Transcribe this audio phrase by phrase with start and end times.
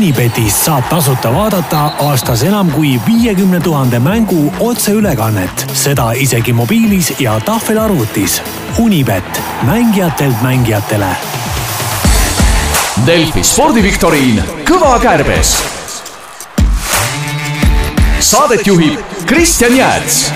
[0.00, 7.34] Unibetist saab tasuta vaadata aastas enam kui viiekümne tuhande mängu otseülekannet, seda isegi mobiilis ja
[7.44, 8.38] tahvelarvutis.
[8.80, 11.12] Unibet, mängijatelt mängijatele.
[13.06, 15.52] Delfi spordiviktoriin Kõva kärbes.
[18.20, 20.30] saadet juhib Kristjan Jääts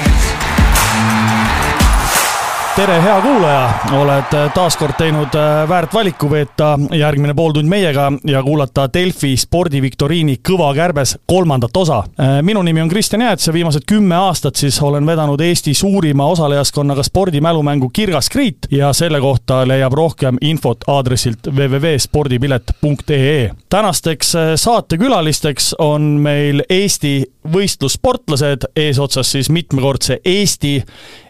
[2.76, 3.70] tere, hea kuulaja,
[4.00, 10.40] oled taas kord teinud äh, väärt valiku veeta järgmine pooltund meiega ja kuulata Delfi spordiviktoriini
[10.48, 12.02] Kõva kärbes kolmandat osa.
[12.18, 16.26] Äh, minu nimi on Kristjan Jääts ja viimased kümme aastat siis olen vedanud Eesti suurima
[16.34, 23.50] osalejaskonnaga spordimälumängu Kirgas Kriit ja selle kohta leiab rohkem infot aadressilt www.spordipilet.ee.
[23.70, 27.22] tänasteks äh, saatekülalisteks on meil Eesti
[27.52, 30.78] võistlussportlased, eesotsas siis mitmekordse Eesti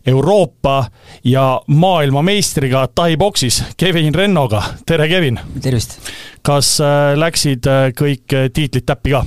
[0.06, 0.84] Euroopa
[1.24, 4.62] ja maailmameistriga tai-boksis, Kevin Rennoga.
[4.86, 5.40] tere, Kevin!
[5.60, 5.98] tervist!
[6.44, 9.22] kas äh, läksid äh, kõik äh, tiitlid täppi ka?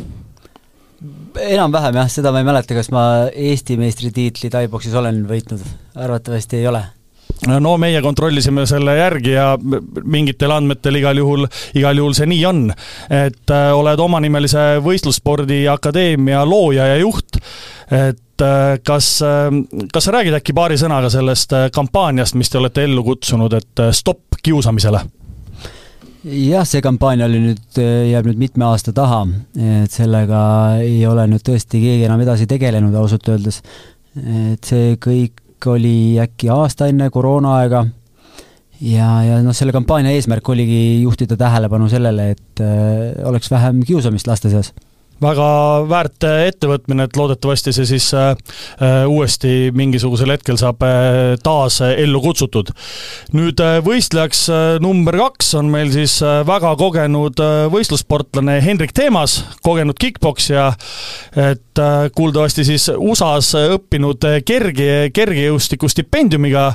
[1.47, 5.65] enam-vähem jah, seda ma ei mäleta, kas ma Eesti meistritiitli tai-boksis olen võitnud,
[5.97, 6.83] arvatavasti ei ole
[7.61, 9.49] no meie kontrollisime selle järgi ja
[10.05, 12.61] mingitel andmetel igal juhul, igal juhul see nii on.
[13.13, 17.41] et oled omanimelise võistlusspordi akadeemia looja ja juht,
[17.89, 19.49] et et äh, kas, äh,
[19.93, 23.83] kas sa räägid äkki paari sõnaga sellest äh, kampaaniast, mis te olete ellu kutsunud, et
[23.95, 25.01] stopp kiusamisele?
[26.27, 27.77] jah, see kampaania oli nüüd,
[28.11, 29.21] jääb nüüd mitme aasta taha,
[29.55, 30.39] et sellega
[30.83, 33.61] ei ole nüüd tõesti keegi enam edasi tegelenud ausalt öeldes.
[34.17, 37.85] et see kõik oli äkki aasta enne koroonaaega
[38.81, 44.27] ja, ja noh, selle kampaania eesmärk oligi juhtida tähelepanu sellele, et äh, oleks vähem kiusamist
[44.27, 44.73] laste seas
[45.23, 45.47] väga
[45.89, 48.31] väärt ettevõtmine, et loodetavasti see siis äh,
[48.81, 52.71] äh, uuesti mingisugusel hetkel saab äh, taas ellu kutsutud.
[53.33, 54.47] nüüd võistlejaks
[54.81, 57.39] number kaks on meil siis väga kogenud
[57.73, 60.69] võistlussportlane Hendrik Teemas, kogenud kick-poksja,
[61.35, 61.81] et
[62.15, 66.67] kuuldavasti siis USA-s õppinud kerge, kergejõustiku stipendiumiga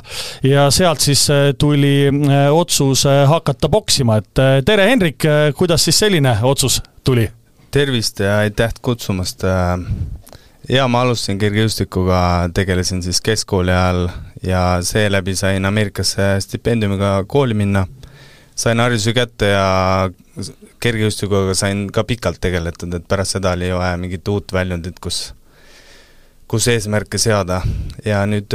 [0.47, 1.27] ja sealt siis
[1.59, 2.09] tuli
[2.53, 7.29] otsus hakata poksima, et tere, Hendrik, kuidas siis selline otsus tuli?
[7.73, 9.41] Tervist ja aitäh kutsumast.
[10.69, 12.19] ja ma alustasin kergejõustikuga,
[12.53, 14.09] tegelesin siis keskkooli ajal
[14.45, 17.87] ja seeläbi sain Ameerikasse stipendiumiga kooli minna.
[18.55, 20.09] sain hariduse kätte ja
[20.79, 25.33] kergejõustikuga sain ka pikalt tegeletud, et pärast seda oli vaja mingit uut väljundit, kus,
[26.47, 27.61] kus eesmärke seada
[28.05, 28.53] ja nüüd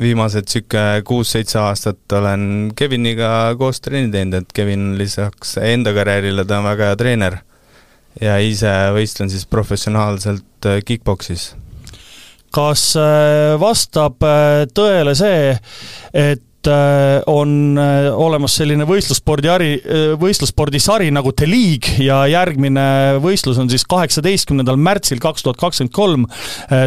[0.00, 6.60] viimased niisugune kuus-seitse aastat olen Keviniga koos trenni teinud, et Kevin lisaks enda karjäärile, ta
[6.60, 7.44] on väga hea treener
[8.22, 11.52] ja ise võistlen siis professionaalselt äh, kick-poksis.
[12.54, 15.56] kas äh, vastab äh, tõele see,
[16.14, 16.44] et
[17.30, 19.68] on olemas selline võistlusspordi hari,
[20.20, 22.82] võistlusspordisari nagu The League ja järgmine
[23.24, 26.26] võistlus on siis kaheksateistkümnendal märtsil kaks tuhat kakskümmend kolm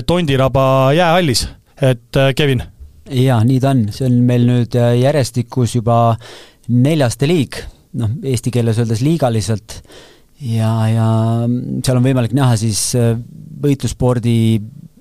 [0.05, 1.47] Tondiraba jäähallis,
[1.81, 2.61] et Kevin?
[3.09, 5.97] jaa, nii ta on, see on meil nüüd järjestikus juba
[6.67, 7.65] neljas The League,
[7.97, 9.79] noh, eesti keeles öeldes liigaliselt
[10.41, 11.07] ja, ja
[11.85, 13.13] seal on võimalik näha siis äh,
[13.61, 14.35] võitlusspordi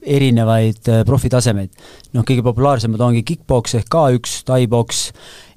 [0.03, 1.71] erinevaid äh, profitasemeid.
[2.17, 5.11] noh, kõige populaarsemad ongi kick-poks ehk K1, tai-poks,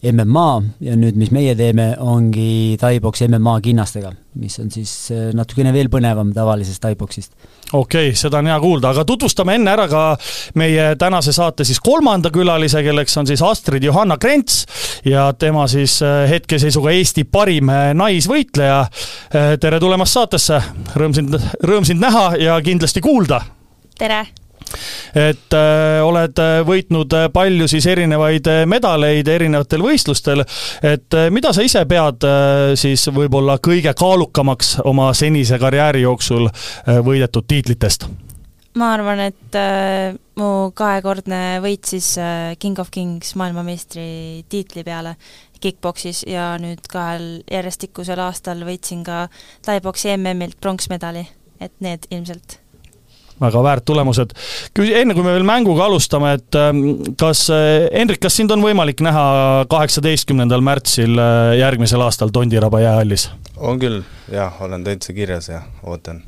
[0.04, 0.50] MMA
[0.84, 4.12] ja nüüd, mis meie teeme, ongi tai-poks MMA kinnastega,
[4.42, 7.32] mis on siis äh, natukene veel põnevam tavalisest tai-poksist
[7.74, 10.04] okei okay,, seda on hea kuulda, aga tutvustame enne ära ka
[10.60, 14.66] meie tänase saate siis kolmanda külalise, kelleks on siis Astrid Johanna Krents
[15.08, 18.84] ja tema siis äh, hetkeseisuga Eesti parim naisvõitleja.
[19.32, 20.60] Tere tulemast saatesse,
[21.00, 23.42] rõõm sind, rõõm sind näha ja kindlasti kuulda.
[23.98, 24.26] Tere!
[25.14, 30.42] Et äh, oled äh, võitnud äh, palju siis erinevaid äh, medaleid erinevatel võistlustel,
[30.82, 36.50] et äh, mida sa ise pead äh, siis võib-olla kõige kaalukamaks oma senise karjääri jooksul
[36.50, 38.08] äh, võidetud tiitlitest?
[38.80, 45.14] ma arvan, et äh, mu kahekordne võit siis äh, King of Kings maailmameistri tiitli peale
[45.62, 49.28] kick-poksis ja nüüd kahel järjestikusel aastal võitsin ka
[49.66, 51.28] tai-poksi MM-ilt pronksmedali,
[51.62, 52.63] et need ilmselt
[53.42, 54.34] väga väärt tulemused.
[54.80, 56.84] enne kui me veel mänguga alustame, et ähm,
[57.20, 63.30] kas, äh, Hendrik, kas sind on võimalik näha kaheksateistkümnendal märtsil äh, järgmisel aastal Tondiraba jäähallis?
[63.58, 64.02] on küll,
[64.32, 66.24] jah, olen täitsa kirjas ja ootan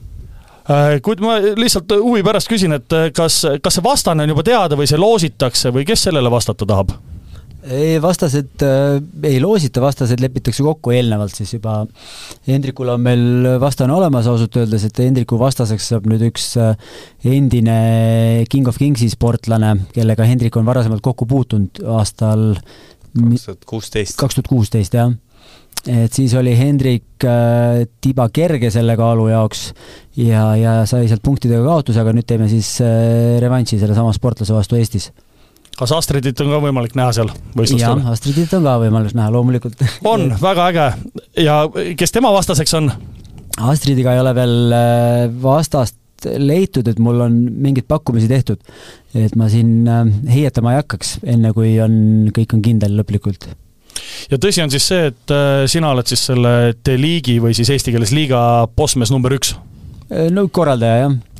[0.70, 4.78] äh, kuid ma lihtsalt huvi pärast küsin, et kas, kas see vastane on juba teada
[4.80, 6.96] või see loositakse või kes sellele vastata tahab?
[7.72, 11.82] Ei, vastased äh, ei loosita, vastased lepitakse kokku eelnevalt siis juba.
[12.48, 16.76] Hendrikul on meil vastane olemas ausalt öeldes, et Hendriku vastaseks saab nüüd üks äh,
[17.26, 22.54] endine King of Kingsi sportlane, kellega Hendrik on varasemalt kokku puutunud aastal
[23.16, 24.18] kaks tuhat kuusteist.
[24.20, 25.14] kaks tuhat kuusteist, jah
[25.86, 29.68] et siis oli Hendrik äh, tiba kerge selle kaalu jaoks
[30.18, 34.80] ja, ja sai sealt punktidega kaotuse, aga nüüd teeme siis äh, revanši sellesama sportlase vastu
[34.80, 35.12] Eestis
[35.80, 38.00] kas Astridit on ka võimalik näha seal võistlustel?
[38.00, 39.82] jah, Astridit on ka võimalus näha, loomulikult.
[40.14, 40.88] on, väga äge.
[41.44, 41.60] ja
[42.00, 42.92] kes tema vastaseks on?
[43.66, 48.60] Astridiga ei ole veel äh, vastast leitud, et mul on mingeid pakkumisi tehtud.
[49.16, 53.52] et ma siin äh, heietama ei hakkaks, enne kui on, kõik on kindel lõplikult
[54.32, 57.96] ja tõsi on siis see, et äh, sina oled siis selle D-liigi või siis eesti
[57.96, 58.40] keeles liiga
[58.76, 59.56] bossmees number üks?
[60.32, 61.35] no korraldaja, jah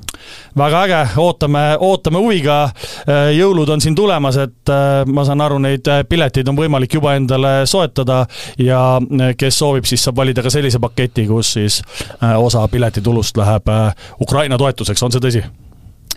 [0.58, 2.62] väga äge, ootame, ootame huviga.
[3.10, 6.98] Äh, jõulud on siin tulemas, et äh, ma saan aru, neid äh, pileteid on võimalik
[6.98, 8.24] juba endale soetada
[8.62, 8.82] ja
[9.38, 11.82] kes soovib, siis saab valida ka sellise paketi, kus siis
[12.22, 13.70] osa piletitulust läheb
[14.22, 15.46] Ukraina toetuseks, on see tõsi?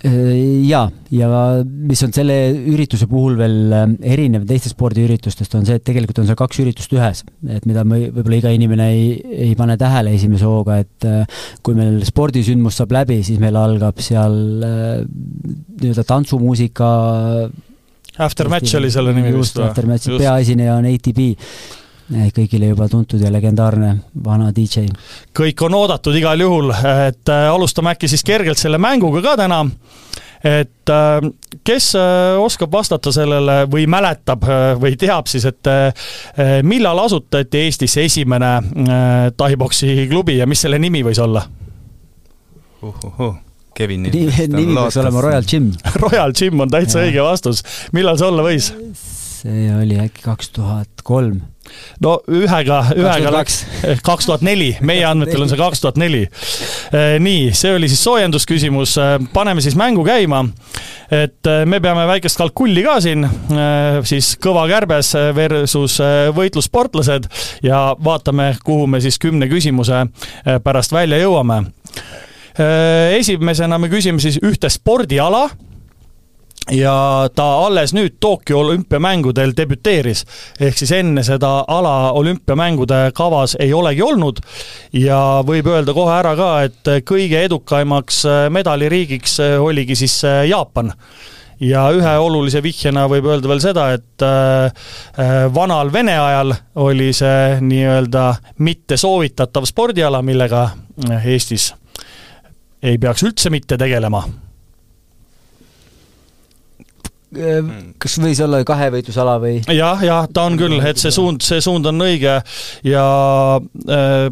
[0.07, 1.29] Äh, jaa, ja
[1.67, 2.35] mis on selle
[2.71, 6.95] ürituse puhul veel äh, erinev teistest spordiüritustest, on see, et tegelikult on seal kaks üritust
[6.95, 7.25] ühes.
[7.51, 9.09] et mida me võib-olla iga inimene ei,
[9.49, 13.99] ei pane tähele esimese hooga, et äh, kui meil spordisündmus saab läbi, siis meil algab
[14.05, 16.93] seal nii-öelda tantsumuusika
[18.23, 19.67] After Match oli selle nimi vist või?
[19.67, 21.25] After Match, peaesineja on ATB
[22.09, 23.95] kõigile juba tuntud ja legendaarne
[24.25, 24.89] vana DJ.
[25.37, 29.65] kõik on oodatud igal juhul, et äh, alustame äkki siis kergelt selle mänguga ka täna
[30.45, 31.29] et äh,
[31.65, 34.47] kes äh, oskab vastata sellele või mäletab
[34.81, 35.69] või teab siis, et
[36.63, 38.53] millal asutati Eestis esimene
[39.37, 41.45] tahiboksi klubi ja mis selle nimi võis olla
[42.83, 43.05] uh,?
[43.19, 43.37] Uh,
[43.75, 45.73] Kevin nimi peaks olema Royal Gym
[46.07, 47.63] Royal Gym on täitsa õige vastus.
[47.93, 48.73] millal see olla võis?
[49.43, 51.43] see oli äkki kaks tuhat kolm
[52.05, 53.61] no ühega, ühega läks
[54.07, 56.25] kaks tuhat neli, meie andmetel on see kaks tuhat neli.
[56.93, 60.45] Eh, nii, see oli siis soojendusküsimus, eh, paneme siis mängu käima.
[61.11, 63.25] et eh, me peame väikest kalkulli ka siin,
[64.05, 65.97] siis kõva kärbes versus
[66.37, 67.31] võitlussportlased
[67.65, 70.05] ja vaatame, kuhu me siis kümne küsimuse
[70.65, 71.63] pärast välja jõuame.
[73.17, 75.49] esimesena me küsime siis ühte spordiala
[76.71, 80.25] ja ta alles nüüd Tokyo olümpiamängudel debüteeris.
[80.61, 84.41] ehk siis enne seda ala olümpiamängude kavas ei olegi olnud.
[84.93, 90.93] Ja võib öelda kohe ära ka, et kõige edukaimaks medaliriigiks oligi siis Jaapan.
[91.61, 97.59] Ja ühe olulise vihjena võib öelda veel seda, et äh, vanal Vene ajal oli see
[97.61, 98.29] nii-öelda
[98.63, 100.69] mitte soovitatav spordiala, millega
[101.25, 101.73] Eestis
[102.83, 104.23] ei peaks üldse mitte tegelema.
[104.23, 104.48] Äh,
[107.99, 109.59] kas võis olla kahevõitlusala või?
[109.75, 112.39] jah, jah, ta on küll, et see suund, see suund on õige
[112.89, 113.07] ja
[113.61, 114.29] äh,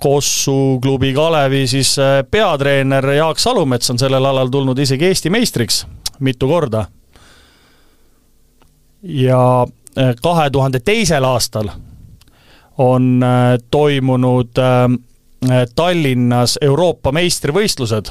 [0.00, 5.84] Kossu klubi Kalevi siis äh, peatreener Jaak Salumets on sellel alal tulnud isegi Eesti meistriks
[6.20, 6.86] mitu korda.
[9.02, 9.66] ja
[9.98, 11.70] äh, kahe tuhande teisel aastal
[12.78, 18.10] on äh, toimunud äh, Tallinnas Euroopa meistrivõistlused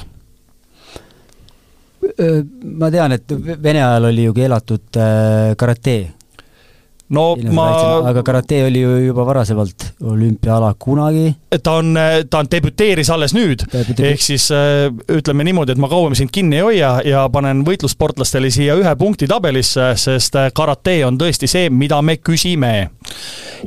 [2.18, 5.98] ma tean, et Vene ajal oli ju keelatud äh, karate.
[7.10, 7.64] no ma
[8.06, 11.34] aga karate oli ju juba varasemalt olümpiaala kunagi.
[11.62, 11.98] ta on,
[12.30, 16.60] ta on, debüteeris alles nüüd, ehk siis äh, ütleme niimoodi, et ma kauem sind kinni
[16.60, 21.70] ei hoia ja panen võitlussportlastele siia ühe punkti tabelisse, sest äh, karate on tõesti see,
[21.70, 22.74] mida me küsime.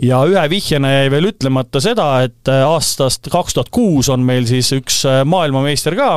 [0.01, 4.71] ja ühe vihjena jäi veel ütlemata seda, et aastast kaks tuhat kuus on meil siis
[4.79, 6.15] üks maailmameister ka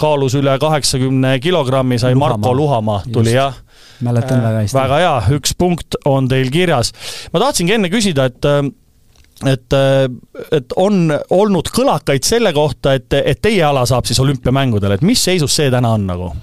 [0.00, 2.38] kaalus üle kaheksakümne kilogrammi, sai Luhamaa.
[2.38, 3.58] Marko Luhamaa, tuli jah
[4.04, 4.78] mäletan väga hästi.
[4.78, 6.92] väga hea, üks punkt on teil kirjas.
[7.32, 8.64] ma tahtsingi enne küsida, et äh,
[9.50, 10.06] et, äh,
[10.54, 15.20] et on olnud kõlakaid selle kohta, et, et teie ala saab siis olümpiamängudel, et mis
[15.20, 16.34] seisus see täna on nagu?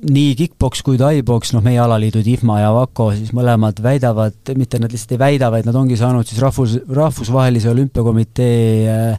[0.00, 4.92] nii Kick-Box kui Tai-Box, noh, meie alaliidud IFMA ja Vako siis mõlemad väidavad, mitte nad
[4.92, 9.14] lihtsalt ei väida, vaid nad ongi saanud siis rahvus, rahvusvahelise olümpiakomitee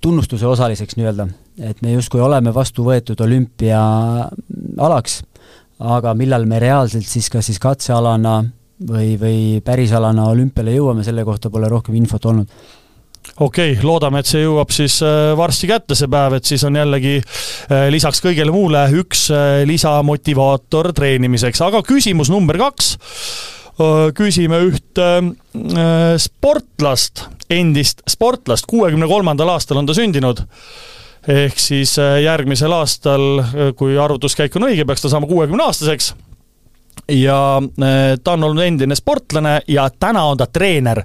[0.00, 1.26] tunnustuse osaliseks nii-öelda,
[1.60, 5.18] et me justkui oleme vastu võetud olümpiaalaks,
[5.80, 8.40] aga millal me reaalselt siis kas siis katsealana
[8.88, 12.48] või, või pärisalana olümpiale jõuame, selle kohta pole rohkem infot olnud.
[13.40, 16.76] Okei okay,, loodame, et see jõuab siis äh, varsti kätte, see päev, et siis on
[16.76, 22.94] jällegi äh, lisaks kõigele muule üks äh, lisamotivaator treenimiseks, aga küsimus number kaks.
[24.12, 25.04] Küsime ühte
[26.20, 30.42] sportlast, endist sportlast, kuuekümne kolmandal aastal on ta sündinud.
[31.28, 33.42] Ehk siis järgmisel aastal,
[33.76, 36.14] kui arvutuskäik on õige, peaks ta saama kuuekümne aastaseks
[37.10, 37.62] ja
[38.24, 41.02] ta on olnud endine sportlane ja täna on ta treener.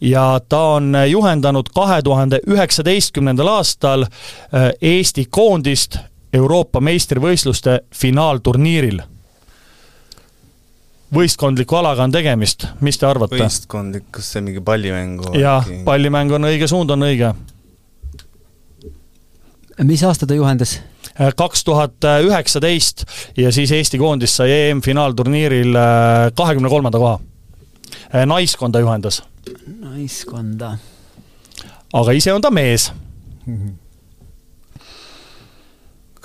[0.00, 4.06] ja ta on juhendanud kahe tuhande üheksateistkümnendal aastal
[4.82, 5.98] Eesti koondist
[6.32, 9.00] Euroopa meistrivõistluste finaalturniiril
[11.14, 13.38] võistkondliku alaga on tegemist, mis te arvate?
[13.40, 15.34] võistkondlik, kas see mingi pallimängu?
[15.38, 17.32] jah, pallimäng on õige, suund on õige.
[19.84, 20.78] Mis aasta ta juhendas?
[21.36, 23.04] kaks tuhat üheksateist
[23.36, 25.76] ja siis Eesti koondis sai EM-finaalturniiril
[26.36, 27.18] kahekümne kolmanda koha.
[28.26, 29.22] naiskonda juhendas.
[29.80, 30.76] naiskonda.
[31.92, 32.92] aga ise on ta mees
[33.46, 33.56] mm.
[33.56, 33.78] -hmm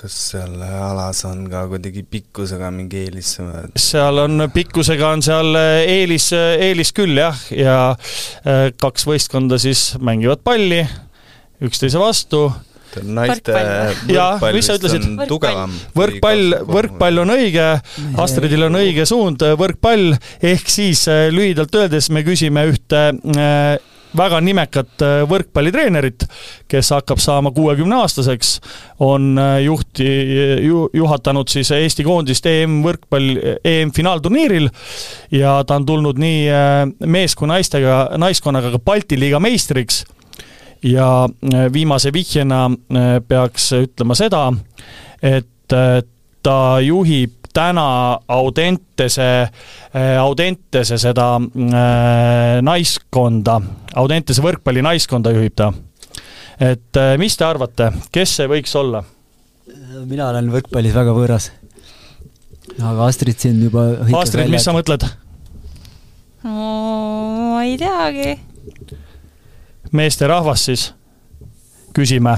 [0.05, 3.37] kas seal alas on ka kuidagi pikkusega mingi eelis?
[3.79, 10.43] seal on, pikkusega on seal eelis, eelis küll jah, ja äh, kaks võistkonda siis mängivad
[10.45, 10.83] palli
[11.65, 12.49] üksteise vastu
[13.03, 15.07] naiste võrkpall mis sa ütlesid?
[15.29, 15.73] tugevam.
[15.97, 17.65] võrkpall, võrkpall on õige,
[18.21, 23.75] Astridil on õige suund, võrkpall, ehk siis äh, lühidalt öeldes me küsime ühte äh,
[24.15, 26.23] väga nimekat äh, võrkpallitreenerit,
[26.71, 28.53] kes hakkab saama kuuekümneaastaseks,
[29.03, 30.07] on juhti
[30.65, 34.69] ju,, juhatanud siis Eesti koondist EM-võrkpall, EM-finaalturniiril
[35.35, 40.05] ja ta on tulnud nii mees kui naistega, naiskonnaga ka Balti liiga meistriks
[40.83, 41.27] ja
[41.73, 42.69] viimase vihjena
[43.27, 44.47] peaks ütlema seda,
[45.23, 45.73] et
[46.45, 49.27] ta juhib täna Audentese,
[49.95, 53.59] äh, Audentese seda äh, naiskonda,
[53.95, 55.71] Audentese võrkpallinaiskonda juhib ta.
[56.59, 59.03] et äh, mis te arvate, kes see võiks olla?
[60.05, 61.49] mina olen võrkpallis väga võõras.
[62.75, 63.87] aga Astrid siin juba
[64.19, 65.07] Astrid, mis sa mõtled?
[66.43, 68.35] no ma ei teagi.
[69.95, 70.89] Meesterahvas siis,
[71.95, 72.37] küsime.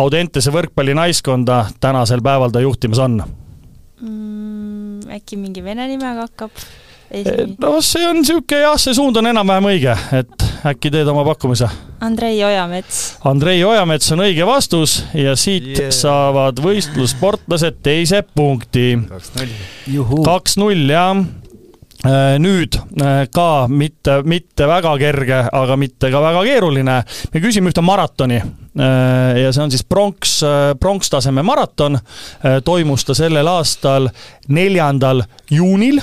[0.00, 3.18] Audentese võrkpallinaiskonda tänasel päeval ta juhtimas on
[4.00, 5.10] mm,?
[5.12, 6.62] äkki mingi vene nimega hakkab?
[7.60, 11.68] no see on niisugune jah, see suund on enam-vähem õige, et äkki teed oma pakkumise?
[12.02, 13.02] Andrei Ojamets.
[13.28, 15.92] Andrei Ojamets on õige vastus ja siit yeah.
[15.94, 18.94] saavad võistlussportlased teise punkti.
[20.24, 21.41] kaks-null, jah äh,
[22.42, 27.04] nüüd äh, ka mitte, mitte väga kerge, aga mitte ka väga keeruline.
[27.34, 28.42] me küsime ühte maratoni
[28.78, 31.94] Äh, ja see on siis pronks, äh, pronkstaseme maraton.
[31.94, 34.08] Äh, toimus ta sellel aastal
[34.48, 36.00] neljandal juunil.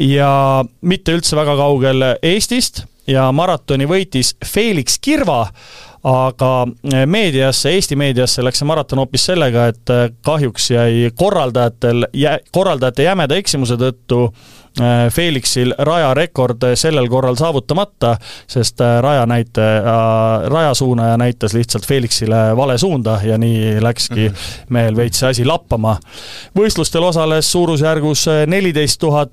[0.00, 5.48] ja mitte üldse väga kaugel Eestist ja maratoni võitis Felix Kirva
[6.04, 6.66] aga
[7.06, 9.92] meediasse, Eesti meediasse läks see maraton hoopis sellega, et
[10.24, 12.06] kahjuks jäi korraldajatel,
[12.52, 14.22] korraldajate jämeda eksimuse tõttu
[14.78, 18.14] Äh, Felixil rajarekord sellel korral saavutamata,
[18.46, 24.66] sest raja näite, äh, rajasuunaja näitas lihtsalt Felixile vale suunda ja nii läkski mm -hmm.
[24.68, 25.96] mehel veits see asi lappama.
[26.58, 29.32] võistlustel osales suurusjärgus neliteist tuhat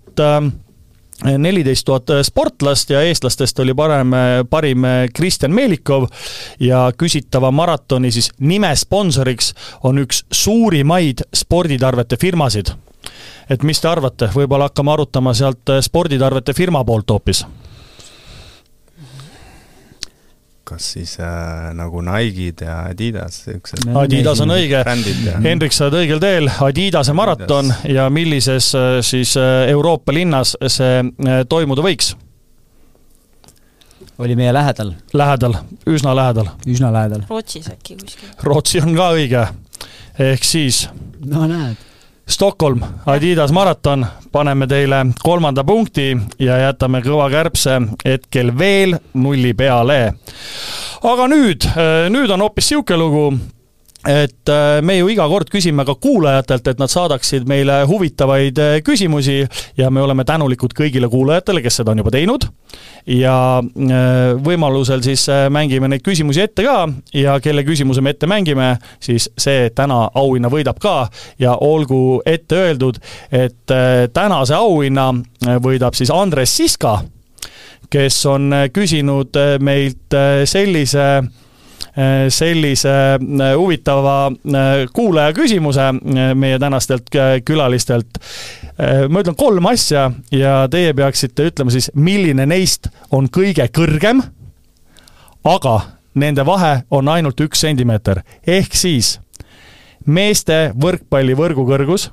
[1.25, 4.11] neliteist tuhat sportlast ja eestlastest oli parem,
[4.49, 6.05] parim Kristjan Meelikov
[6.59, 12.73] ja küsitava maratoni siis nimesponsoriks on üks suurimaid sporditarvete firmasid
[13.49, 17.45] et mis te arvate, võib-olla hakkame arutama sealt sporditarvete firma poolt hoopis?
[20.67, 23.87] Kas siis äh, nagu Nike'd ja Adidas, siuksed?
[23.95, 24.83] Adidas on õige.
[25.43, 27.95] Hendrik, sa oled õigel teel, Adidase maraton Adidas.
[27.95, 31.03] ja millises äh, siis äh, Euroopa linnas see
[31.49, 32.15] toimuda võiks?
[34.17, 34.95] oli meie lähedal.
[35.13, 36.47] Lähedal, üsna lähedal.
[36.65, 37.27] üsna lähedal.
[37.29, 38.31] Rootsis äkki kuskil.
[38.43, 39.43] Rootsi on ka õige.
[40.19, 40.87] ehk siis.
[41.25, 41.77] no näed
[42.29, 46.09] Stockholm, Adidas maraton, paneme teile kolmanda punkti
[46.43, 50.13] ja jätame kõva kärbse hetkel veel nulli peale.
[51.03, 51.69] aga nüüd,
[52.11, 53.29] nüüd on hoopis niisugune lugu,
[54.07, 58.75] et äh, me ju iga kord küsime ka kuulajatelt, et nad saadaksid meile huvitavaid äh,
[58.85, 59.41] küsimusi
[59.77, 62.47] ja me oleme tänulikud kõigile kuulajatele, kes seda on juba teinud.
[63.07, 68.75] ja äh, võimalusel siis mängime neid küsimusi ette ka ja kelle küsimuse me ette mängime,
[69.03, 71.09] siis see täna auhinna võidab ka
[71.39, 72.99] ja olgu ette öeldud,
[73.31, 73.75] et
[74.13, 75.09] tänase auhinna
[75.63, 76.99] võidab siis Andres Siska,
[77.89, 81.07] kes on küsinud meilt sellise
[82.29, 85.87] sellise äh, huvitava äh, kuulaja küsimuse
[86.35, 87.09] meie tänastelt
[87.45, 88.19] külalistelt.
[89.09, 94.21] ma ütlen kolm asja ja teie peaksite ütlema siis, milline neist on kõige kõrgem,
[95.41, 95.73] aga
[96.13, 99.15] nende vahe on ainult üks sentimeeter, ehk siis
[100.05, 102.11] meeste võrkpallivõrgu kõrgus,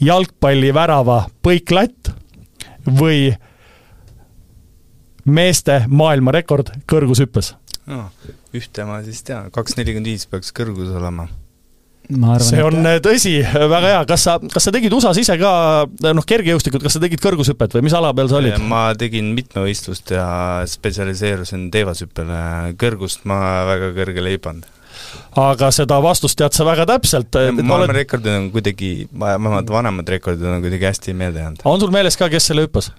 [0.00, 2.14] jalgpallivärava põiklatt
[2.88, 3.36] või
[5.26, 7.52] meeste maailmarekord kõrgushüppes
[7.90, 8.06] no,.
[8.56, 11.28] ühte ma siis tean, kaks nelikümmend viis peaks kõrgus olema.
[12.06, 13.00] Arvan, see on et...
[13.02, 15.50] tõsi, väga hea, kas sa, kas sa tegid USA-s ise ka
[16.14, 18.60] noh, kergejõustikut, kas sa tegid kõrgushüpet või mis ala peal sa olid?
[18.62, 20.28] ma tegin mitmevõistlust ja
[20.70, 22.38] spetsialiseerusin teevashüppele,
[22.78, 24.70] kõrgust ma väga kõrgele ei pannud
[25.36, 27.36] aga seda vastust tead sa väga täpselt.
[27.58, 31.64] maailmarekordid on kuidagi, vähemalt vanemad rekordid on kuidagi hästi meelde jäänud.
[31.64, 32.92] on sul meeles ka, kes selle hüppas?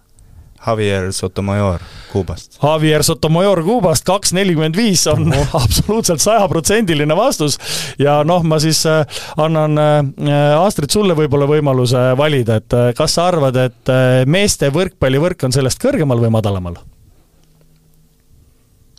[0.65, 2.57] Javier Sotomayor Kuubast.
[2.63, 5.55] Javier Sotomayor Kuubast, kaks nelikümmend viis on oh.
[5.63, 7.57] absoluutselt sajaprotsendiline vastus.
[7.99, 9.05] ja noh, ma siis äh,
[9.37, 13.95] annan äh, Astrid sulle võib-olla võimaluse valida, et äh, kas sa arvad, et
[14.27, 16.79] meeste võrkpallivõrk on sellest kõrgemal või madalamal?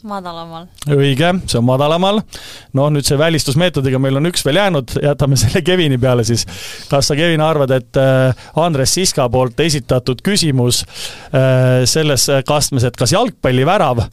[0.07, 0.67] Madalamal.
[0.95, 2.21] õige, see on madalamal.
[2.77, 6.45] noh, nüüd see välistusmeetodiga meil on üks veel jäänud, jätame selle Kevini peale siis.
[6.91, 12.99] kas sa, Kevin, arvad, et äh, Andres Siska poolt esitatud küsimus äh, selles kastmes, et
[12.99, 14.05] kas jalgpallivärav,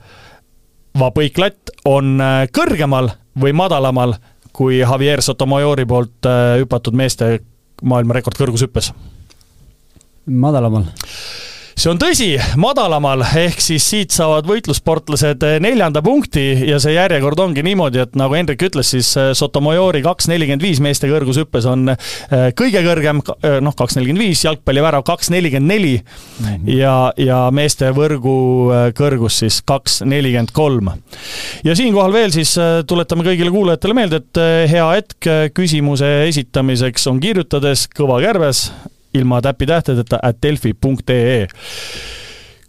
[1.00, 3.12] vapõiklatt on äh, kõrgemal
[3.42, 4.18] või madalamal
[4.56, 6.28] kui Javier Sotomayori poolt
[6.62, 7.40] hüpatud meeste
[7.84, 8.94] maailmarekord kõrgushüppes?
[10.26, 10.88] madalamal
[11.76, 12.30] see on tõsi,
[12.60, 18.16] madalamal, ehk siis siit saavad võitlussportlased eh, neljanda punkti ja see järjekord ongi niimoodi, et
[18.20, 23.20] nagu Hendrik ütles, siis eh, Sotomayori kaks nelikümmend viis meeste kõrgushüppes on eh, kõige kõrgem,
[23.66, 26.72] noh, kaks nelikümmend viis, jalgpallivärav kaks nelikümmend neli mhm.
[26.72, 28.38] ja, ja meeste võrgu
[28.96, 30.94] kõrgus siis kaks nelikümmend kolm.
[31.66, 32.56] ja siinkohal veel siis
[32.88, 38.70] tuletame kõigile kuulajatele meelde, et hea hetk küsimuse esitamiseks on kirjutades Kõva Kärbes
[39.16, 41.48] ilma täpitähtedeta at delfi.ee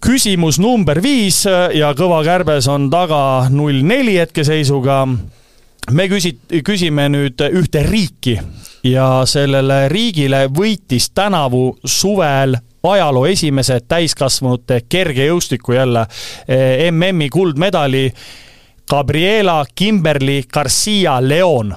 [0.06, 5.06] küsimus number viis ja Kõva Kärbes on taga null neli hetkeseisuga.
[5.90, 8.38] me küsi-, küsime nüüd ühte riiki
[8.84, 16.06] ja sellele riigile võitis tänavu suvel ajaloo esimese täiskasvanute kergejõustiku jälle
[16.48, 18.12] eh, MM-i kuldmedali
[18.90, 21.74] Gabriela Kimberly Garcia Leon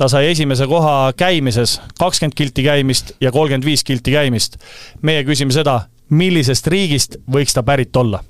[0.00, 4.56] ta sai esimese koha käimises, kakskümmend kilti käimist ja kolmkümmend viis kilti käimist.
[5.02, 8.22] meie küsime seda, millisest riigist võiks ta pärit olla?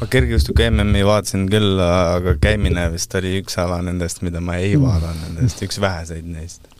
[0.00, 4.76] ma kergejõustiku MM-i vaatasin küll, aga käimine vist oli üks ala nendest, mida ma ei
[4.80, 6.71] vaadanud nendest, üks väheseid neist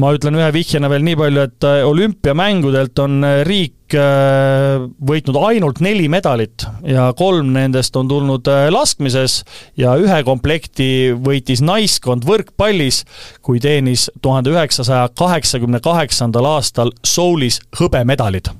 [0.00, 5.38] ma ütlen ühe vihjena veel nii palju, et äh, olümpiamängudelt on äh, riik äh, võitnud
[5.48, 9.40] ainult neli medalit ja kolm nendest on tulnud laskmises
[9.78, 13.04] ja ühe komplekti võitis naiskond võrkpallis,
[13.40, 18.52] kui teenis tuhande üheksasaja kaheksakümne kaheksandal aastal Soulis hõbemedalid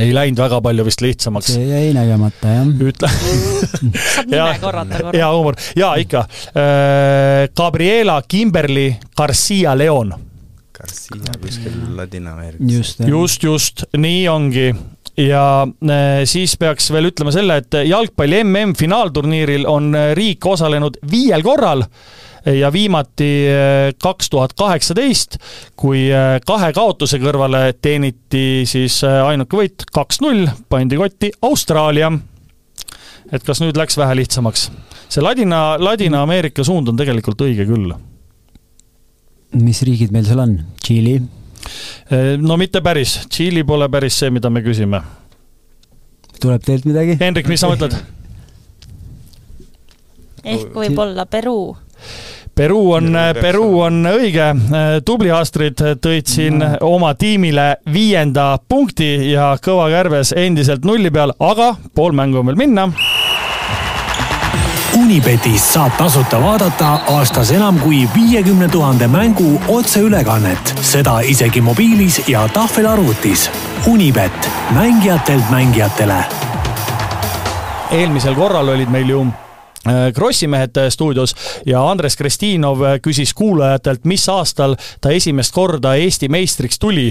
[0.00, 1.52] ei läinud väga palju vist lihtsamaks.
[1.56, 2.70] see jäi nägemata, jah.
[2.88, 3.10] ütle
[4.14, 5.18] saab nime korrata korra?
[5.18, 6.24] hea huumor, jaa ikka.
[6.52, 10.14] Äh, Gabriela Kimberly Garcia Leon.
[10.72, 12.72] Garcia kuskil Ladina-Ameerikas.
[12.72, 14.72] just, just, just, nii ongi
[15.20, 21.84] ja äh, siis peaks veel ütlema selle, et jalgpalli MM-finaalturniiril on riik osalenud viiel korral
[22.46, 25.38] ja viimati eh, kaks tuhat kaheksateist,
[25.78, 32.10] kui eh, kahe kaotuse kõrvale teeniti siis eh, ainuke võit kaks-null, pandi kotti Austraalia.
[33.32, 34.70] et kas nüüd läks vähe lihtsamaks?
[35.08, 37.92] see Ladina, Ladina-Ameerika suund on tegelikult õige küll.
[39.52, 40.58] mis riigid meil seal on?
[40.82, 41.20] Tšiili?
[42.42, 45.02] no mitte päris, Tšiili pole päris see, mida me küsime.
[46.40, 47.16] tuleb teilt midagi?
[47.20, 47.94] Hendrik, mis sa mõtled?
[50.42, 51.76] ehk võib-olla Peruu
[52.54, 54.50] Peru on, Peru on õige,
[55.08, 56.74] tubli Astrid, tõid siin no.
[56.84, 62.60] oma tiimile viienda punkti ja Kõva Kärbes endiselt nulli peal, aga pool mängu on veel
[62.60, 62.90] minna.
[65.00, 72.44] Unibetis saab tasuta vaadata aastas enam kui viiekümne tuhande mängu otseülekannet, seda isegi mobiilis ja
[72.52, 73.48] tahvelarvutis.
[73.88, 76.24] Unibet, mängijatelt mängijatele.
[77.92, 79.26] eelmisel korral olid meil ju
[80.14, 81.34] Krossi mehed äh, stuudios
[81.66, 87.10] ja Andres Kristinov äh, küsis kuulajatelt, mis aastal ta esimest korda Eesti meistriks tuli.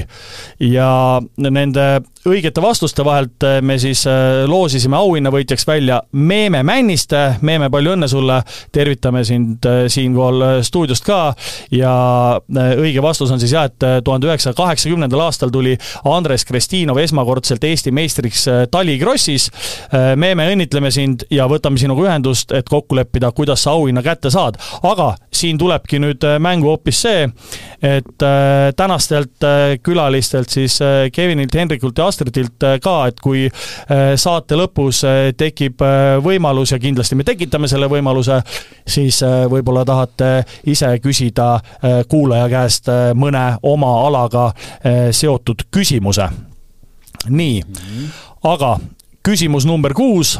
[0.60, 4.04] ja nende õigete vastuste vahelt me siis
[4.48, 7.22] loosisime auhinnavõitjaks välja Meeme Männiste.
[7.42, 11.34] Meeme, palju õnne sulle, tervitame sind siinkohal stuudiost ka.
[11.72, 11.94] ja
[12.78, 17.92] õige vastus on siis jah, et tuhande üheksasaja kaheksakümnendal aastal tuli Andres Kristinov esmakordselt Eesti
[17.92, 19.50] meistriks Talikrossis.
[20.16, 24.58] Meeme, õnnitleme sind ja võtame sinuga ühendust et kokku leppida, kuidas sa auhinna kätte saad.
[24.84, 27.26] aga siin tulebki nüüd äh, mängu hoopis see,
[27.82, 30.80] et äh, tänastelt äh, külalistelt siis
[31.14, 33.48] Kevinilt, Hendrikult ja Astridilt ka, et kui
[34.20, 35.02] saate lõpus
[35.38, 35.82] tekib
[36.24, 38.42] võimalus ja kindlasti me tekitame selle võimaluse,
[38.88, 39.22] siis
[39.52, 40.32] võib-olla tahate
[40.70, 41.54] ise küsida
[42.12, 44.50] kuulaja käest mõne oma alaga
[45.16, 46.28] seotud küsimuse.
[47.30, 47.62] nii,
[48.44, 48.78] aga
[49.24, 50.40] küsimus number kuus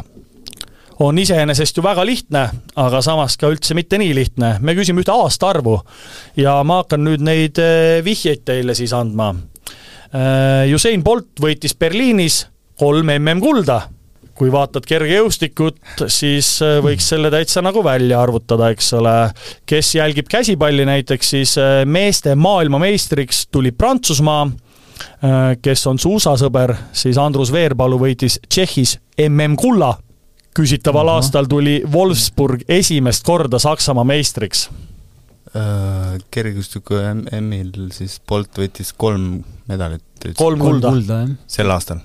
[1.02, 2.42] on iseenesest ju väga lihtne,
[2.76, 4.56] aga samas ka üldse mitte nii lihtne.
[4.60, 5.80] me küsime ühte aastaarvu
[6.36, 7.58] ja ma hakkan nüüd neid
[8.04, 9.34] vihjeid teile siis andma.
[10.12, 12.42] Eh, Usain Bolt võitis Berliinis
[12.76, 13.80] kolm MM-kulda.
[14.32, 15.76] kui vaatad kergejõustikut,
[16.10, 19.12] siis äh, võiks selle täitsa nagu välja arvutada, eks ole.
[19.68, 27.20] kes jälgib käsipalli näiteks, siis äh, meeste maailmameistriks tuli Prantsusmaa, äh, kes on suusasõber, siis
[27.20, 28.98] Andrus Veerpalu võitis Tšehhis
[29.28, 29.98] MM-kulla.
[30.56, 31.16] küsitaval uh -huh.
[31.16, 34.68] aastal tuli Wolfsburg esimest korda Saksamaa meistriks
[35.52, 40.04] kergejõustiku MM-il siis Bolt võitis kolm medalit.
[40.38, 42.00] kolm kulda, kulda, sel aastal.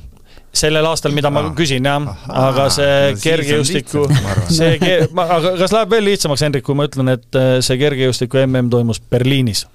[0.58, 4.08] Sellel aastal, mida ma küsin, jah, aga see kergejõustiku,
[4.50, 4.72] see,
[5.14, 9.02] aga kas läheb veel lihtsamaks, Hendrik, kui ma ütlen, et äh, see kergejõustiku mm toimus
[9.12, 9.68] Berliinis?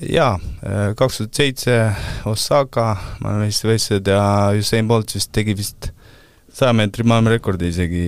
[0.00, 0.34] jaa,
[0.66, 1.78] äh, kaks tuhat seitse
[2.28, 2.86] Osaka
[3.22, 4.22] maailmameistrivõistlused ja
[4.58, 5.90] Usain Bolt vist tegi vist
[6.52, 8.06] saja meetri maailmarekordi isegi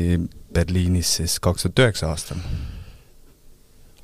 [0.54, 2.40] Berliinis siis kaks tuhat üheksa aastal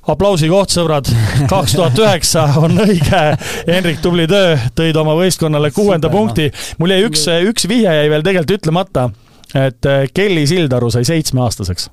[0.09, 1.09] aplausi koht, sõbrad,
[1.51, 3.23] kaks tuhat üheksa on õige.
[3.67, 6.47] Henrik, tubli töö, tõid oma võistkonnale kuuenda Super, punkti.
[6.81, 9.09] mul jäi üks, üks vihje jäi veel tegelikult ütlemata,
[9.57, 11.89] et eh, Kelly Sildaru sai seitsmeaastaseks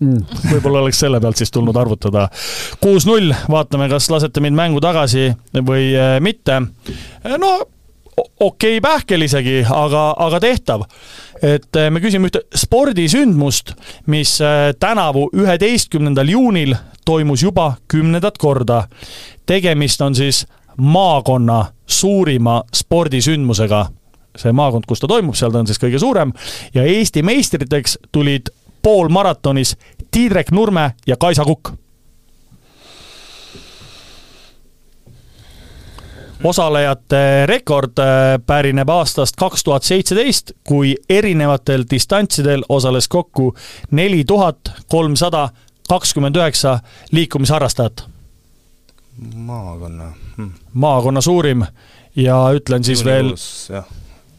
[0.00, 0.38] mm..
[0.48, 2.28] võib-olla oleks selle pealt siis tulnud arvutada.
[2.82, 6.60] kuus-null, vaatame, kas lasete mind mängu tagasi või eh, mitte.
[7.38, 7.52] No
[8.40, 10.86] okei okay, pähkel isegi, aga, aga tehtav.
[11.42, 13.74] Et me küsime ühte spordisündmust,
[14.06, 14.38] mis
[14.80, 16.74] tänavu üheteistkümnendal juunil
[17.04, 18.88] toimus juba kümnendat korda.
[19.46, 23.86] tegemist on siis maakonna suurima spordisündmusega.
[24.38, 26.32] see maakond, kus ta toimub, seal ta on siis kõige suurem
[26.74, 28.48] ja Eesti meistriteks tulid
[28.82, 29.76] poolmaratonis
[30.10, 31.81] Tiidrek Nurme ja Kaisa Kukk
[36.44, 43.54] osalejate rekord äh, pärineb aastast kaks tuhat seitseteist, kui erinevatel distantsidel osales kokku
[43.90, 45.48] neli tuhat kolmsada
[45.88, 46.78] kakskümmend üheksa
[47.10, 48.04] liikumisharrastajat.
[49.34, 50.12] maakonna.
[50.36, 50.50] Hm..
[50.72, 51.64] maakonna suurim.
[52.16, 53.34] Ja ütlen siis veel
[53.68, 53.84] jah.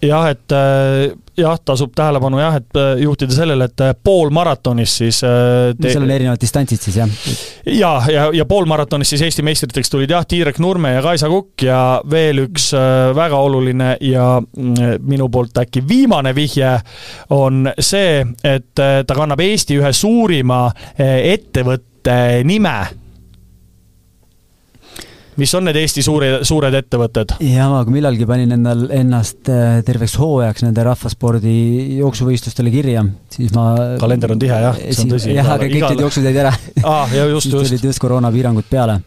[0.02, 5.20] jah, et äh, jah, tasub tähelepanu jah, et äh, juhtida sellele, et äh, poolmaratonis siis
[5.24, 5.90] te...
[5.90, 7.18] seal on erinevad distantsid siis jah?
[7.66, 11.80] ja, ja, ja poolmaratonis siis Eesti meistriteks tulid jah, Tiirek Nurme ja Kaisa Kukk ja
[12.10, 12.72] veel üks
[13.16, 16.76] väga oluline ja mm, minu poolt äkki viimane vihje
[17.34, 20.66] on see, et ta kannab Eesti ühe suurima
[20.98, 22.78] ettevõtte nime
[25.40, 27.36] mis on need Eesti suure, suured ettevõtted?
[27.44, 31.54] jaa, ma millalgi panin endal, ennast äh, terveks hooajaks nende rahvaspordi
[32.00, 33.70] jooksuvõistlustele kirja, siis ma
[34.02, 35.32] kalender on tihe jah, see on tõsi.
[35.36, 37.70] jah, aga kõik need jooksud jäid ära aa, ja just, just.
[37.70, 39.00] tulid just koroonapiirangud peale.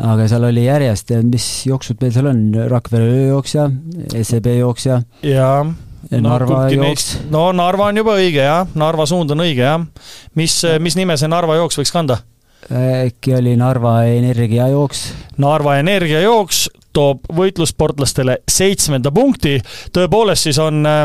[0.00, 3.68] aga seal oli järjest, mis jooksud meil seal on, Rakvere ööjooksja,
[4.22, 5.02] SEB jooksja.
[5.26, 5.62] jaa
[6.10, 7.12] no, Narva jooks.
[7.30, 9.80] no Narva on juba õige jah, Narva suund on õige jah.
[10.38, 12.20] mis, mis nime see Narva jooks võiks kanda?
[12.68, 15.06] Äkki oli Narva energiajooks?
[15.38, 19.60] Narva energiajooks toob võitlussportlastele seitsmenda punkti.
[19.94, 21.04] tõepoolest, siis on äh,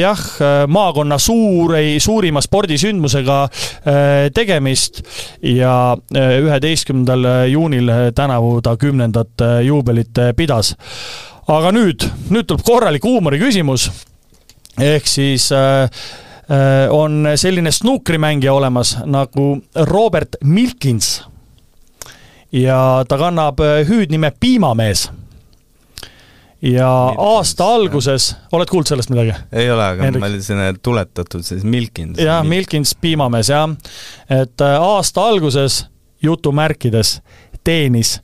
[0.00, 0.20] jah,
[0.68, 5.02] maakonna suuri, suurima spordisündmusega äh, tegemist
[5.42, 10.76] ja äh, üheteistkümnendal juunil tänavu ta kümnendat äh, juubelit äh, pidas.
[11.48, 13.90] aga nüüd, nüüd tuleb korralik huumoriküsimus.
[14.80, 16.27] ehk siis äh, Äh,
[16.90, 21.24] on selline snuukrimängija olemas nagu Robert Milkins.
[22.52, 25.10] ja ta kannab äh, hüüdnime Piimamees.
[26.62, 29.34] ja aasta alguses, oled kuulnud sellest midagi?
[29.52, 30.20] ei ole, aga Henrik?
[30.20, 32.18] ma olin sinna tuletatud siis Milkins.
[32.18, 33.68] jah, Milkins Piimamees jah,
[34.30, 35.86] et äh, aasta alguses
[36.22, 37.20] jutumärkides
[37.64, 38.20] teenis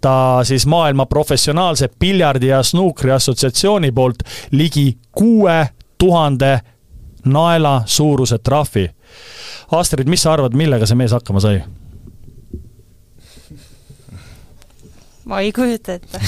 [0.00, 6.60] ta siis maailma professionaalse piljardi ja snuukri assotsiatsiooni poolt ligi kuue tuhande
[7.24, 8.88] naela suuruse trahvi.
[9.76, 11.62] Astrid, mis sa arvad, millega see mees hakkama sai?
[15.30, 16.18] ma ei kujuta ette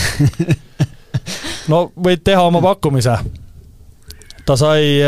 [1.72, 3.16] no võid teha oma pakkumise.
[4.46, 5.00] ta sai,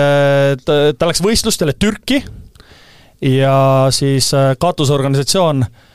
[0.64, 2.18] ta, ta läks võistlustele Türki
[3.22, 3.54] ja
[3.94, 5.93] siis äh, katusorganisatsioon äh,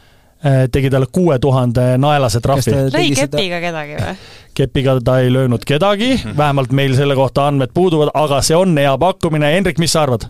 [0.71, 2.75] tegi talle kuue tuhande naelase trahvi.
[2.93, 4.17] lõi kepiga kedagi või?
[4.59, 8.95] kepiga ta ei löönud kedagi, vähemalt meil selle kohta andmed puuduvad, aga see on hea
[8.99, 9.53] pakkumine.
[9.55, 10.27] Hendrik, mis sa arvad?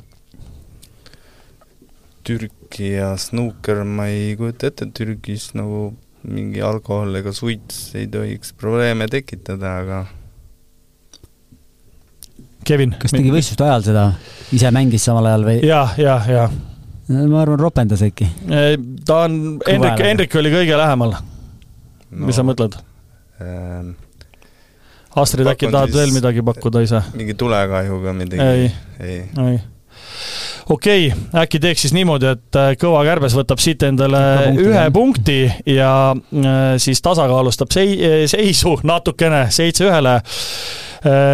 [2.26, 5.90] Türgi ja snuuker, ma ei kujuta ette, et Türgis nagu
[6.30, 10.00] mingi alkohol ega suits ei tohiks probleeme tekitada, aga
[12.68, 12.94] Kevin.
[13.00, 14.04] kas tegi võistluste ajal seda,
[14.54, 15.62] ise mängis samal ajal või?
[15.66, 16.58] jah, jah, jah.
[17.10, 18.28] Ma arvan, ropendas äkki.
[19.06, 21.24] ta on, Hendrik, Hendrik oli kõige lähemal no..
[22.28, 22.78] mis sa mõtled
[23.42, 23.98] ähm,?
[25.20, 27.02] Astrid, äkki tahad veel midagi pakkuda ise?
[27.18, 28.46] mingi tulekahjuga midagi?
[28.46, 29.60] ei, ei, ei
[30.70, 34.78] okei okay,, äkki teeks siis niimoodi, et äh, Kõva Kärbes võtab siit endale punkti, ühe
[34.78, 34.92] jah.
[34.94, 35.40] punkti
[35.74, 40.20] ja äh, siis tasakaalustab sei-, seisu natukene seitse ühele.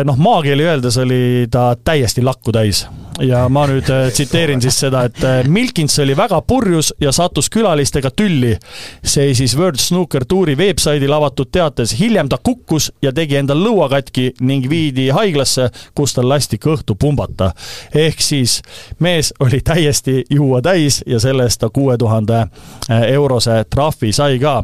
[0.06, 2.86] Noh, maakeeli öeldes oli ta täiesti lakku täis
[3.23, 7.49] ja ma nüüd äh, tsiteerin siis seda, et äh, Milkins oli väga purjus ja sattus
[7.49, 8.56] külalistega tülli.
[9.04, 14.32] seisis World Snooker Touri veebsaidil avatud teates, hiljem ta kukkus ja tegi endal lõua katki
[14.41, 17.51] ning viidi haiglasse, kus tal lasti kõhtu pumbata.
[17.93, 18.62] ehk siis
[18.99, 24.39] mees oli täiesti juua täis ja selle eest ta kuue tuhande äh, eurose trahvi sai
[24.39, 24.63] ka.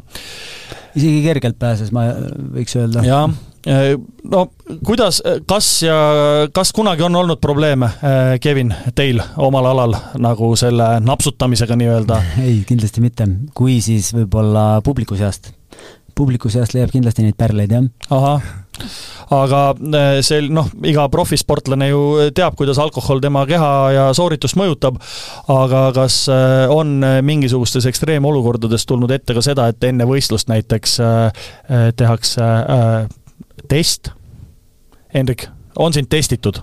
[0.96, 2.12] isegi kergelt pääses, ma
[2.54, 3.06] võiks öelda.
[3.06, 3.51] jah Äh,
[4.32, 4.48] no
[4.86, 5.98] kuidas, kas ja
[6.54, 12.22] kas kunagi on olnud probleeme, äh, Kevin, teil omal alal nagu selle napsutamisega nii-öelda?
[12.48, 15.54] ei, kindlasti mitte, kui siis võib-olla publiku seast.
[16.16, 17.86] publiku seast leiab kindlasti neid pärleid, jah.
[18.10, 18.50] ahah,
[19.32, 22.02] aga äh, see noh, iga profisportlane ju
[22.34, 24.98] teab, kuidas alkohol tema keha ja sooritust mõjutab,
[25.54, 26.24] aga kas
[26.74, 31.00] on mingisugustes ekstreemolukordades tulnud ette ka seda, et enne võistlust näiteks
[31.96, 32.54] tehakse
[33.68, 34.14] test.
[35.14, 36.62] Hendrik, on sind testitud?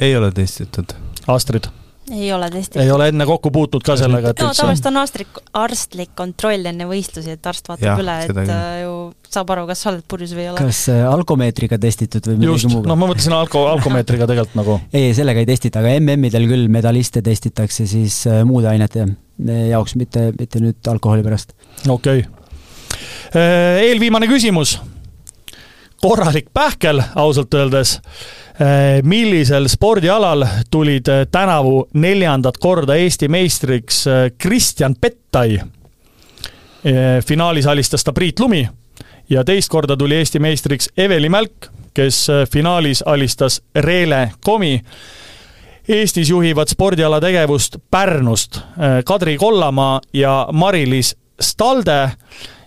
[0.00, 0.94] ei ole testitud.
[1.28, 1.68] Astrid?
[2.10, 2.82] ei ole testitud.
[2.82, 6.86] ei ole enne kokku puutunud ka sellega, et no tavaliselt on arstlik, arstlik kontroll enne
[6.90, 8.40] võistlusi, et arst vaatab ja, üle, et.
[8.42, 8.94] Äh, ju
[9.30, 10.58] saab aru, kas sa oled purjus või ei ole.
[10.58, 12.90] kas äh, alkomeetriga testitud või midagi muuga?
[12.90, 14.78] no ma mõtlesin alko, alkomeetriga tegelikult nagu.
[14.98, 19.06] ei, sellega ei testita, aga MM-idel küll medaliste testitakse siis äh, muude ainete
[19.70, 21.54] jaoks, mitte, mitte nüüd alkoholi pärast.
[21.86, 22.26] okei okay..
[23.86, 24.80] eelviimane küsimus
[26.00, 28.00] korralik pähkel ausalt öeldes.
[28.60, 35.60] Eh, millisel spordialal tulid eh, tänavu neljandat korda Eesti meistriks eh, Kristjan Pettai?
[37.26, 38.62] finaalis alistas ta Priit Lumi
[39.30, 44.80] ja teist korda tuli Eesti meistriks Eveli Mälk, kes finaalis alistas Reele Komi.
[45.88, 48.62] Eestis juhivad spordiala tegevust Pärnust
[49.04, 52.12] Kadri Kollamaa ja Mari-Liis Stalde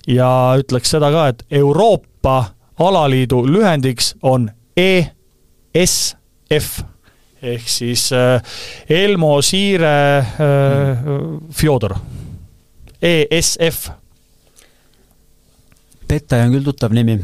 [0.07, 0.29] ja
[0.61, 2.43] ütleks seda ka, et Euroopa
[2.79, 6.13] alaliidu lühendiks on ESF
[7.43, 8.41] ehk siis äh,
[8.89, 10.25] Elmo Siire äh,
[11.51, 11.95] Fjodor,
[13.01, 13.89] ESF.
[16.07, 17.17] Pettai on küll tuttav nimi.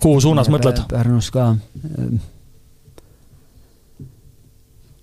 [0.00, 0.80] kuhu suunas ja, mõtled?
[0.90, 1.52] Pärnus ka.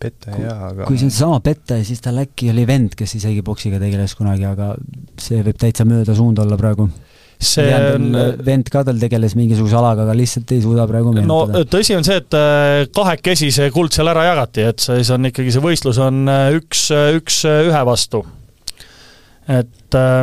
[0.02, 3.46] Pettai jaa, aga kui see on seesama Pettai, siis tal äkki oli vend, kes isegi
[3.46, 4.74] poksiga tegeles kunagi, aga
[5.22, 6.90] see võib täitsa mööda suunda olla praegu
[7.42, 8.12] see on
[8.46, 11.58] vend ka tal tegeles mingisuguse alaga, aga lihtsalt ei suuda praegu meenutada.
[11.58, 15.26] no tõsi on see, et äh, kahekesi see kuld seal ära jagati, et siis on
[15.32, 18.24] ikkagi, see võistlus on äh, üks, äh, üks ühe vastu.
[19.50, 20.22] et äh,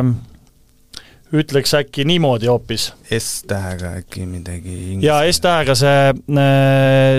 [1.35, 2.89] ütleks äkki niimoodi hoopis.
[3.19, 4.79] S-tähega äkki midagi.
[5.03, 6.15] jaa, S-tähega see,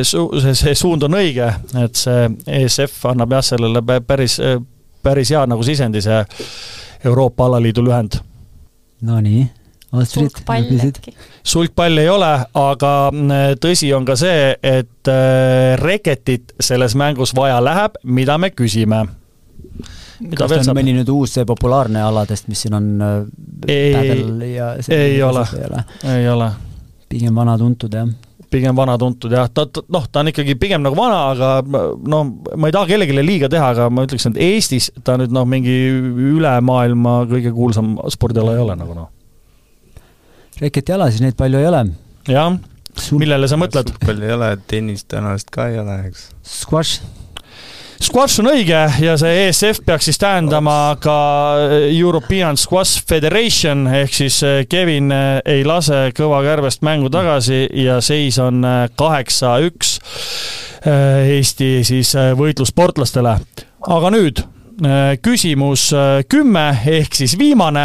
[0.08, 1.52] see, see suund on õige,
[1.84, 2.26] et see
[2.62, 4.40] ESF annab jah, sellele päris,
[5.04, 6.24] päris hea nagu sisendi, see
[7.04, 8.18] Euroopa alaliidu lühend.
[9.00, 9.46] Nonii
[10.04, 11.14] sulgpall äkki?
[11.42, 17.58] sulgpall ei ole, aga mm, tõsi on ka see, et äh, reketit selles mängus vaja
[17.64, 19.02] läheb, mida me küsime.
[20.36, 22.90] kas ta on mõni nüüd uus see populaarne aladest, mis siin on?
[23.02, 23.20] Äh,
[23.68, 25.46] ei, ei ole,
[26.06, 26.50] ei ole.
[27.10, 28.10] pigem vana tuntud, jah
[28.50, 29.62] pigem vana tuntud jah, ta,
[29.94, 32.24] noh, ta on ikkagi pigem nagu vana, aga no
[32.58, 35.76] ma ei taha kellelegi liiga teha, aga ma ütleks, et Eestis ta nüüd noh, mingi
[36.32, 39.08] üle maailma kõige kuulsam spordiala ei ole nagu noh
[40.60, 41.84] reketialasid neid palju ei ole.
[42.28, 42.58] jah,
[43.16, 43.94] millele sa mõtled?
[44.04, 46.28] palju ei ole, tennist tõenäoliselt ka ei ole, eks.
[46.60, 47.00] Squash
[48.00, 51.16] Squash on õige ja see ESF peaks siis tähendama ka
[51.92, 57.98] European Squash Federation ehk siis eh, Kevin eh, ei lase kõva kärbest mängu tagasi ja
[58.00, 59.98] seis on eh, kaheksa-üks
[60.80, 63.34] Eesti siis võitlussportlastele.
[63.84, 64.40] aga nüüd
[65.20, 65.90] küsimus
[66.24, 67.84] kümme ehk siis viimane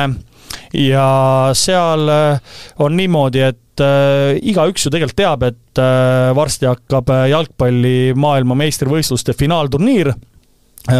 [0.73, 7.11] ja seal äh, on niimoodi, et äh, igaüks ju tegelikult teab, et äh, varsti hakkab
[7.31, 10.13] jalgpalli maailmameistrivõistluste finaalturniir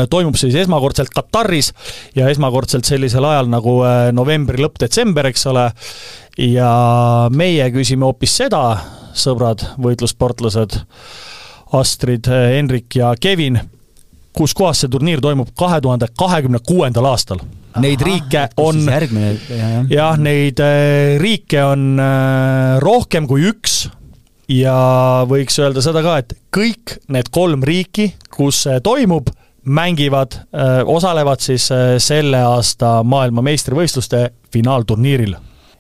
[0.10, 1.68] toimub siis esmakordselt Kataris
[2.18, 3.76] ja esmakordselt sellisel ajal nagu
[4.18, 5.68] novembri lõpp, detsember, eks ole.
[6.42, 6.72] ja
[7.30, 8.64] meie küsime hoopis seda,
[9.14, 10.80] sõbrad, võitlussportlased,
[11.78, 13.62] Astrid, Henrik ja Kevin,
[14.36, 17.42] kus kohas see turniir toimub kahe tuhande kahekümne kuuendal aastal.
[17.82, 18.86] Neid riike on,
[19.92, 23.86] jah, neid äh, riike on äh, rohkem kui üks
[24.52, 24.76] ja
[25.28, 29.28] võiks öelda seda ka, et kõik need kolm riiki, kus see toimub,
[29.66, 31.68] mängivad, äh, osalevad siis
[32.04, 35.36] selle aasta maailmameistrivõistluste finaalturniiril.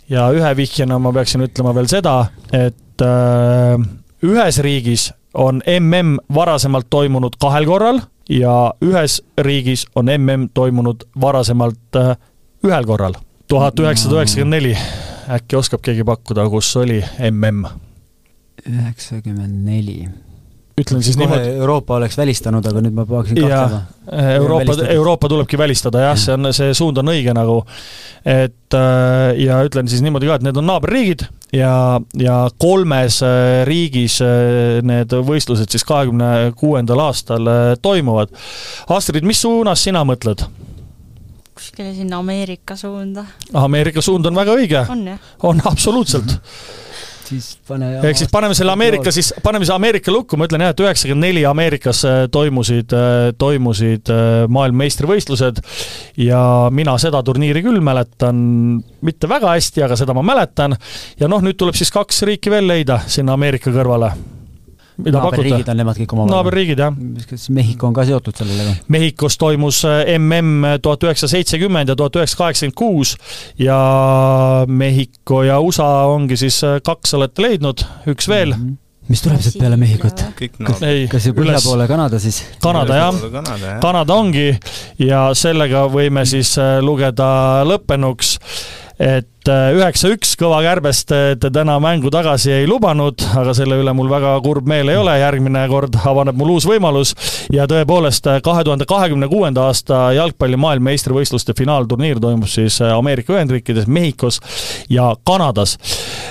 [0.09, 2.17] ja ühe vihjena ma peaksin ütlema veel seda,
[2.53, 3.01] et
[4.25, 11.95] ühes riigis on mm varasemalt toimunud kahel korral ja ühes riigis on mm toimunud varasemalt
[11.95, 12.17] äh,
[12.63, 13.13] ühel korral,
[13.47, 14.77] tuhat üheksasada üheksakümmend neli.
[15.29, 17.65] äkki oskab keegi pakkuda, kus oli mm?
[18.69, 20.09] üheksakümmend neli.
[20.81, 21.53] Ütlen siis kohe niimoodi.
[21.61, 23.79] Euroopa oleks välistanud, aga nüüd ma hakkasin kahtlema.
[24.35, 27.61] Euroopa, Euroopa tulebki välistada jah, see on, see suund on õige nagu.
[28.25, 33.61] et äh, ja ütlen siis niimoodi ka, et need on naaberriigid ja, ja kolmes äh,
[33.69, 37.47] riigis äh, need võistlused siis kahekümne kuuendal aastal
[37.81, 38.33] toimuvad.
[38.89, 40.47] Astrid, mis suunas sina mõtled?
[41.55, 43.23] kuskile sinna Ameerika suunda.
[43.53, 44.81] Ameerika suund on väga õige.
[44.91, 45.29] on jah?
[45.47, 46.35] on absoluutselt
[47.29, 50.73] siis pane ehk siis paneme selle Ameerika siis, paneme selle Ameerika lukku, ma ütlen jah,
[50.75, 55.61] et üheksakümmend neli Ameerikas äh, toimusid, äh, toimusid äh, maailmameistrivõistlused
[56.25, 56.41] ja
[56.75, 58.37] mina seda turniiri küll mäletan
[59.05, 60.77] mitte väga hästi, aga seda ma mäletan.
[61.19, 64.13] ja noh, nüüd tuleb siis kaks riiki veel leida sinna Ameerika kõrvale
[64.97, 66.35] mida naaberriigid on nemad kõik omavahel?
[66.35, 66.95] naaberriigid, jah.
[67.29, 68.77] kas Mehhiko on ka seotud sellega?
[68.93, 69.81] Mehhikos toimus
[70.15, 73.15] MM tuhat üheksasada seitsekümmend ja tuhat üheksasada kaheksakümmend kuus
[73.59, 73.77] ja
[74.67, 78.65] Mehhiko ja USA ongi siis äh, kaks olete leidnud, üks veel mm.
[78.65, 80.21] -hmm mis tuleb sealt peale Mehhikut?
[80.33, 80.79] kas,
[81.11, 82.39] kas see põhja poole Kanada siis?
[82.63, 83.19] Kanada jah,
[83.83, 84.47] Kanada ongi
[84.97, 87.27] ja sellega võime siis äh, lugeda
[87.69, 88.39] lõppenuks
[88.99, 94.07] et äh, üheksa-üks kõva kärbest te täna mängu tagasi ei lubanud, aga selle üle mul
[94.11, 97.11] väga kurb meel ei ole, järgmine kord avaneb mul uus võimalus
[97.53, 103.87] ja tõepoolest kahe tuhande kahekümne kuuenda aasta jalgpalli maailmameistrivõistluste finaalturniir toimub siis äh, Ameerika Ühendriikides,
[103.87, 104.39] Mehhikos
[104.89, 105.75] ja Kanadas.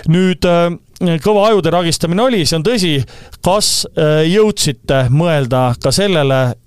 [0.08, 0.72] nüüd äh,
[1.20, 2.92] kõva ajude ragistamine oli, see on tõsi.
[3.44, 3.84] kas
[4.24, 6.63] jõudsite mõelda ka sellele, Äh,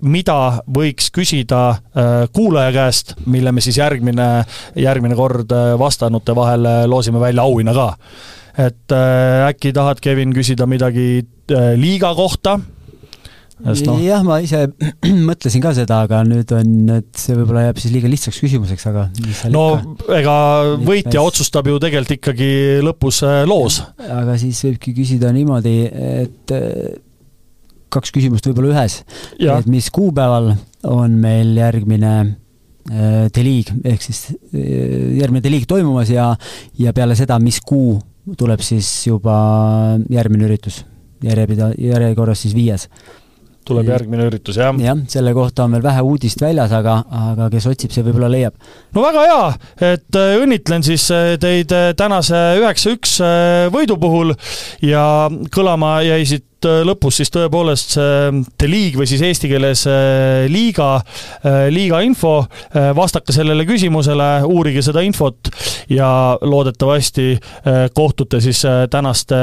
[0.00, 4.28] mida võiks küsida äh, kuulaja käest, mille me siis järgmine,
[4.80, 7.90] järgmine kord äh, vastanute vahel loosime välja auhinna ka.
[8.58, 8.92] et
[9.48, 11.24] äkki tahad, Kevin, küsida midagi
[11.76, 12.58] liiga kohta?
[13.62, 13.94] No.
[14.02, 14.64] jah, ma ise
[15.28, 19.06] mõtlesin ka seda, aga nüüd on, et see võib-olla jääb siis liiga lihtsaks küsimuseks, aga
[19.54, 20.08] no ikka?
[20.18, 20.36] ega
[20.80, 21.28] võitja päris...
[21.28, 22.50] otsustab ju tegelikult ikkagi
[22.82, 23.78] lõpus loos.
[24.02, 26.56] aga siis võibki küsida niimoodi, et
[27.92, 29.00] kaks küsimust võib-olla ühes.
[29.38, 30.52] et mis kuupäeval
[30.88, 36.32] on meil järgmine äh, D-liig ehk siis äh, järgmine D-liig toimumas ja,
[36.78, 37.98] ja peale seda, mis kuu
[38.38, 39.34] tuleb siis juba
[40.10, 40.84] järgmine üritus,
[41.24, 42.88] järjepida-, järjekorras siis viies
[43.68, 44.74] tuleb järgmine üritus, jah?
[44.82, 46.98] jah, selle kohta on veel vähe uudist väljas, aga,
[47.32, 48.56] aga kes otsib, see võib-olla leiab.
[48.94, 49.42] no väga hea,
[49.92, 53.18] et äh, õnnitlen siis äh, teid äh, tänase üheksa-üks
[53.74, 54.34] võidu puhul
[54.86, 55.04] ja
[55.54, 56.46] kõlama jäi siit
[56.86, 59.84] lõpus siis tõepoolest see The League või siis eesti keeles
[60.52, 60.90] liiga,
[61.72, 62.44] liiga info.
[62.96, 65.50] vastake sellele küsimusele, uurige seda infot
[65.90, 67.38] ja loodetavasti
[67.94, 69.40] kohtute siis tänaste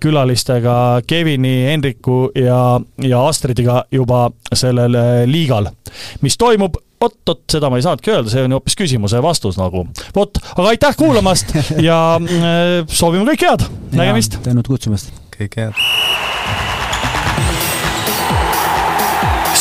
[0.00, 5.68] külalistega Kevini, Hendriku ja, ja Astrid Astridiga juba sellel äh, liigal.
[6.22, 9.84] mis toimub, vot-vot seda ma ei saanudki öelda, see on ju hoopis küsimuse vastus nagu.
[10.16, 11.52] vot, aga aitäh kuulamast
[11.88, 14.40] ja äh, soovime kõike head, nägemist!
[14.46, 15.21] tänud kutsumast!
[15.42, 15.74] Kõike head!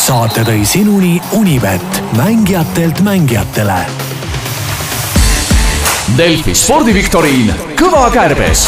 [0.02, 3.78] saate tõi sinuni Unibet, mängijatelt mängijatele.
[6.18, 8.66] Delfi spordiviktoriin Kõva kärbes